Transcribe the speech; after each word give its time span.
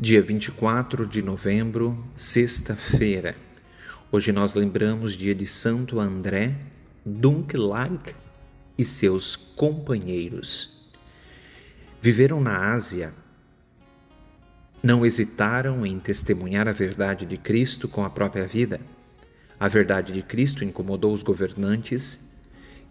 Dia 0.00 0.22
24 0.22 1.04
de 1.08 1.20
novembro, 1.22 1.92
sexta-feira. 2.14 3.34
Hoje 4.12 4.30
nós 4.30 4.54
lembramos 4.54 5.14
dia 5.14 5.34
de 5.34 5.44
Santo 5.44 5.98
André 5.98 6.54
Dunkelaik 7.04 8.14
e 8.78 8.84
seus 8.84 9.34
companheiros. 9.34 10.88
Viveram 12.00 12.38
na 12.40 12.72
Ásia, 12.72 13.12
não 14.80 15.04
hesitaram 15.04 15.84
em 15.84 15.98
testemunhar 15.98 16.68
a 16.68 16.72
verdade 16.72 17.26
de 17.26 17.36
Cristo 17.36 17.88
com 17.88 18.04
a 18.04 18.10
própria 18.10 18.46
vida. 18.46 18.80
A 19.58 19.66
verdade 19.66 20.12
de 20.12 20.22
Cristo 20.22 20.64
incomodou 20.64 21.12
os 21.12 21.24
governantes 21.24 22.20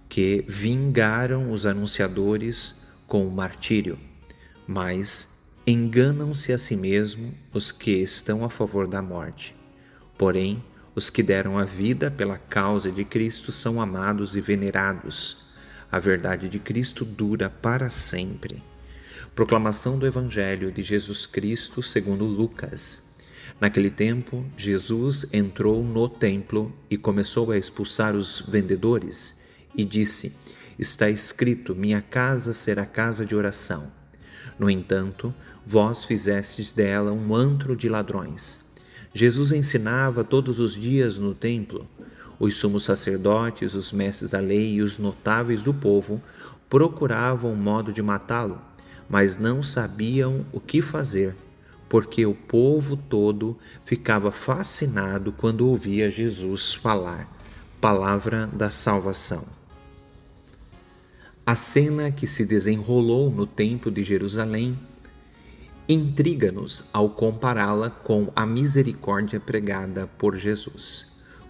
que 0.09 0.43
vingaram 0.45 1.53
os 1.53 1.65
anunciadores 1.65 2.85
com 3.07 3.25
o 3.25 3.31
martírio, 3.31 3.97
mas 4.67 5.36
Enganam-se 5.69 6.53
a 6.53 6.57
si 6.57 6.77
mesmo 6.77 7.33
os 7.51 7.73
que 7.73 7.91
estão 7.91 8.45
a 8.45 8.49
favor 8.49 8.87
da 8.87 9.01
morte. 9.01 9.53
Porém, 10.17 10.63
os 10.95 11.09
que 11.09 11.21
deram 11.21 11.59
a 11.59 11.65
vida 11.65 12.09
pela 12.09 12.37
causa 12.37 12.89
de 12.89 13.03
Cristo 13.03 13.51
são 13.51 13.81
amados 13.81 14.33
e 14.33 14.39
venerados. 14.39 15.45
A 15.91 15.99
verdade 15.99 16.47
de 16.47 16.57
Cristo 16.57 17.03
dura 17.03 17.49
para 17.49 17.89
sempre. 17.89 18.63
Proclamação 19.35 19.99
do 19.99 20.07
Evangelho 20.07 20.71
de 20.71 20.81
Jesus 20.81 21.25
Cristo 21.25 21.83
segundo 21.83 22.23
Lucas. 22.23 23.05
Naquele 23.59 23.91
tempo, 23.91 24.45
Jesus 24.55 25.25
entrou 25.33 25.83
no 25.83 26.07
templo 26.07 26.73
e 26.89 26.95
começou 26.95 27.51
a 27.51 27.57
expulsar 27.57 28.15
os 28.15 28.39
vendedores 28.39 29.35
e 29.75 29.83
disse: 29.83 30.33
Está 30.79 31.09
escrito: 31.09 31.75
Minha 31.75 32.01
casa 32.01 32.53
será 32.53 32.85
casa 32.85 33.25
de 33.25 33.35
oração. 33.35 33.96
No 34.59 34.69
entanto, 34.69 35.33
vós 35.65 36.03
fizestes 36.03 36.71
dela 36.71 37.11
um 37.11 37.35
antro 37.35 37.75
de 37.75 37.87
ladrões. 37.87 38.59
Jesus 39.13 39.51
ensinava 39.51 40.23
todos 40.23 40.59
os 40.59 40.73
dias 40.73 41.17
no 41.17 41.33
templo. 41.33 41.85
Os 42.39 42.55
sumos 42.55 42.83
sacerdotes, 42.83 43.73
os 43.73 43.91
mestres 43.91 44.29
da 44.29 44.39
lei 44.39 44.75
e 44.75 44.81
os 44.81 44.97
notáveis 44.97 45.61
do 45.61 45.73
povo 45.73 46.21
procuravam 46.69 47.51
um 47.51 47.55
modo 47.55 47.91
de 47.91 48.01
matá-lo, 48.01 48.59
mas 49.09 49.37
não 49.37 49.63
sabiam 49.63 50.45
o 50.51 50.59
que 50.59 50.81
fazer, 50.81 51.33
porque 51.89 52.25
o 52.25 52.35
povo 52.35 52.95
todo 52.95 53.55
ficava 53.85 54.31
fascinado 54.31 55.31
quando 55.31 55.67
ouvia 55.67 56.11
Jesus 56.11 56.73
falar. 56.73 57.27
Palavra 57.79 58.47
da 58.47 58.69
salvação. 58.69 59.56
A 61.47 61.55
cena 61.55 62.11
que 62.11 62.27
se 62.27 62.43
desenrolou 62.43 63.31
no 63.31 63.47
Templo 63.47 63.89
de 63.89 64.03
Jerusalém 64.03 64.77
intriga-nos 65.87 66.83
ao 66.91 67.11
compará-la 67.11 67.89
com 67.89 68.29
a 68.35 68.45
misericórdia 68.45 69.39
pregada 69.39 70.07
por 70.17 70.35
Jesus. 70.35 71.05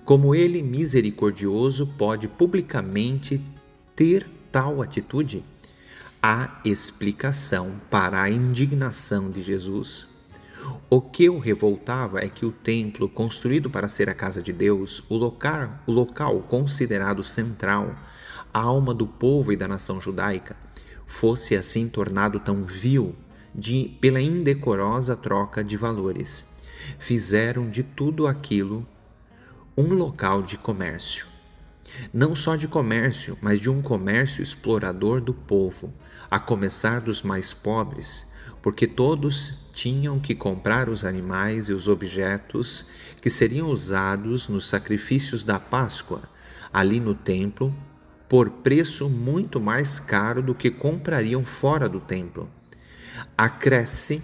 Como 0.05 0.35
ele, 0.35 0.61
misericordioso, 0.61 1.87
pode 1.97 2.27
publicamente 2.27 3.41
ter 3.95 4.29
tal 4.51 4.83
atitude? 4.83 5.41
Há 6.21 6.61
explicação 6.63 7.81
para 7.89 8.21
a 8.21 8.29
indignação 8.29 9.31
de 9.31 9.41
Jesus. 9.41 10.05
O 10.91 11.01
que 11.01 11.27
o 11.27 11.39
revoltava 11.39 12.19
é 12.19 12.29
que 12.29 12.45
o 12.45 12.51
templo, 12.51 13.09
construído 13.09 13.67
para 13.67 13.89
ser 13.89 14.11
a 14.11 14.13
casa 14.13 14.43
de 14.43 14.53
Deus, 14.53 15.03
o 15.09 15.15
local, 15.15 15.79
o 15.87 15.91
local 15.91 16.39
considerado 16.41 17.23
central, 17.23 17.95
a 18.57 18.61
alma 18.61 18.91
do 18.91 19.05
povo 19.05 19.53
e 19.53 19.55
da 19.55 19.67
nação 19.67 20.01
judaica, 20.01 20.55
fosse 21.05 21.55
assim 21.55 21.87
tornado 21.87 22.39
tão 22.39 22.63
vil 22.63 23.15
de, 23.53 23.95
pela 24.01 24.19
indecorosa 24.19 25.15
troca 25.15 25.63
de 25.63 25.77
valores. 25.77 26.43
Fizeram 26.97 27.69
de 27.69 27.83
tudo 27.83 28.25
aquilo 28.25 28.83
um 29.77 29.93
local 29.93 30.41
de 30.41 30.57
comércio. 30.57 31.27
Não 32.11 32.35
só 32.35 32.55
de 32.55 32.67
comércio, 32.67 33.37
mas 33.41 33.61
de 33.61 33.69
um 33.69 33.79
comércio 33.79 34.41
explorador 34.41 35.21
do 35.21 35.35
povo, 35.35 35.91
a 36.29 36.39
começar 36.39 36.99
dos 36.99 37.21
mais 37.21 37.53
pobres, 37.53 38.25
porque 38.59 38.87
todos 38.87 39.69
tinham 39.71 40.19
que 40.19 40.33
comprar 40.33 40.89
os 40.89 41.05
animais 41.05 41.69
e 41.69 41.73
os 41.73 41.87
objetos 41.87 42.87
que 43.21 43.29
seriam 43.29 43.69
usados 43.69 44.47
nos 44.47 44.67
sacrifícios 44.67 45.43
da 45.43 45.59
Páscoa, 45.59 46.23
ali 46.73 46.99
no 46.99 47.13
templo, 47.13 47.71
por 48.29 48.49
preço 48.49 49.09
muito 49.09 49.59
mais 49.59 49.99
caro 49.99 50.41
do 50.41 50.53
que 50.53 50.69
comprariam 50.69 51.43
fora 51.43 51.87
do 51.87 51.99
templo. 51.99 52.49
Acresce 53.37 54.21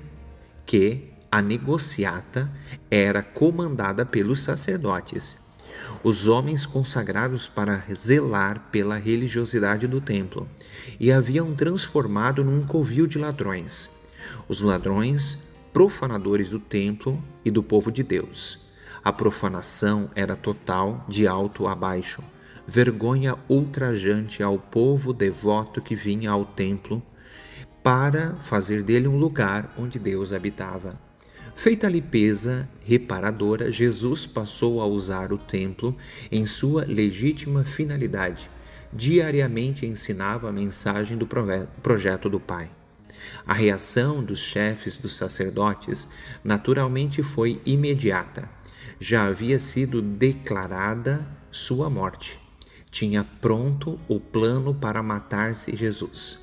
que 0.66 1.14
a 1.31 1.41
negociata 1.41 2.47
era 2.91 3.24
comandada 3.24 4.06
pelos 4.06 4.44
sacerdotes, 4.44 5.36
os 6.03 6.28
homens 6.28 6.66
consagrados 6.66 7.47
para 7.47 7.84
zelar 7.94 8.68
pela 8.72 8.97
religiosidade 8.97 9.88
do 9.88 10.00
templo, 10.00 10.47
e 11.00 11.12
haviam 11.12 11.56
transformado 11.56 12.44
num 12.44 12.64
covil 12.64 13.08
de 13.08 13.18
ladrões. 13.18 13.90
Os 14.47 14.62
ladrões, 14.62 15.40
profanadores 15.72 16.50
do 16.50 16.59
templo 16.59 17.18
e 17.44 17.50
do 17.50 17.64
povo 17.64 17.91
de 17.91 18.03
Deus. 18.03 18.70
A 19.03 19.12
profanação 19.12 20.09
era 20.16 20.35
total, 20.35 21.03
de 21.09 21.28
alto 21.28 21.68
a 21.68 21.75
baixo, 21.75 22.22
vergonha 22.68 23.35
ultrajante 23.50 24.41
ao 24.41 24.57
povo 24.57 25.13
devoto 25.13 25.81
que 25.81 25.96
vinha 25.96 26.31
ao 26.31 26.46
templo 26.46 27.03
para 27.84 28.38
fazer 28.38 28.81
dele 28.81 29.07
um 29.07 29.18
lugar 29.18 29.74
onde 29.78 30.00
Deus 30.00 30.31
habitava. 30.31 30.94
Feita 31.56 31.85
a 31.85 31.90
limpeza 31.90 32.68
reparadora, 32.84 33.72
Jesus 33.72 34.25
passou 34.25 34.81
a 34.81 34.85
usar 34.85 35.31
o 35.31 35.38
templo 35.38 35.96
em 36.31 36.47
sua 36.47 36.84
legítima 36.85 37.63
finalidade. 37.63 38.50
Diariamente 38.91 39.85
ensinava 39.85 40.50
a 40.50 40.53
mensagem 40.53 41.18
do 41.18 41.28
projeto 41.81 42.29
do 42.29 42.40
Pai. 42.40 42.69
A 43.46 43.53
reação 43.53 44.23
dos 44.23 44.40
chefes 44.40 44.97
dos 44.97 45.16
sacerdotes 45.16 46.07
naturalmente 46.44 47.22
foi 47.22 47.62
imediata. 47.66 48.50
Já 49.00 49.25
havia 49.28 49.59
sido 49.59 50.02
declarada 50.02 51.25
sua 51.52 51.90
morte. 51.90 52.40
Tinha 52.93 53.25
pronto 53.41 53.99
o 54.07 54.19
plano 54.19 54.73
para 54.73 55.03
matar-se 55.03 55.75
Jesus 55.75 56.39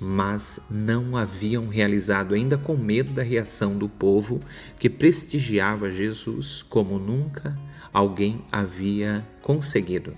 mas 0.00 0.60
não 0.68 1.16
haviam 1.16 1.68
realizado 1.68 2.34
ainda 2.34 2.58
com 2.58 2.76
medo 2.76 3.12
da 3.12 3.22
reação 3.22 3.78
do 3.78 3.88
povo 3.88 4.40
que 4.78 4.90
prestigiava 4.90 5.90
Jesus 5.90 6.62
como 6.62 6.98
nunca 6.98 7.54
alguém 7.92 8.44
havia 8.50 9.26
conseguido. 9.40 10.14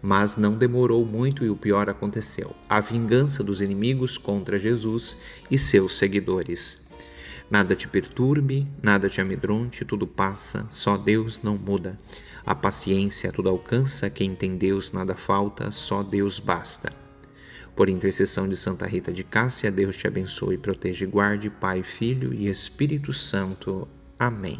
Mas 0.00 0.36
não 0.36 0.56
demorou 0.56 1.04
muito 1.06 1.44
e 1.44 1.50
o 1.50 1.56
pior 1.56 1.88
aconteceu: 1.88 2.54
a 2.68 2.78
vingança 2.80 3.42
dos 3.42 3.60
inimigos 3.60 4.18
contra 4.18 4.58
Jesus 4.58 5.16
e 5.50 5.58
seus 5.58 5.96
seguidores. 5.96 6.86
Nada 7.50 7.74
te 7.74 7.88
perturbe, 7.88 8.66
nada 8.82 9.08
te 9.08 9.20
amedronte, 9.20 9.84
tudo 9.84 10.06
passa, 10.06 10.66
só 10.70 10.96
Deus 10.96 11.42
não 11.42 11.56
muda. 11.56 11.98
A 12.44 12.54
paciência 12.54 13.32
tudo 13.32 13.48
alcança, 13.48 14.10
quem 14.10 14.34
tem 14.34 14.56
Deus 14.56 14.92
nada 14.92 15.14
falta, 15.14 15.70
só 15.70 16.02
Deus 16.02 16.40
basta. 16.40 16.92
Por 17.74 17.88
intercessão 17.88 18.48
de 18.48 18.56
Santa 18.56 18.86
Rita 18.86 19.12
de 19.12 19.24
Cássia, 19.24 19.70
Deus 19.70 19.96
te 19.96 20.06
abençoe, 20.06 20.58
proteja 20.58 21.04
e 21.04 21.08
guarde, 21.08 21.48
Pai, 21.48 21.82
Filho 21.82 22.34
e 22.34 22.48
Espírito 22.48 23.12
Santo. 23.12 23.88
Amém. 24.18 24.58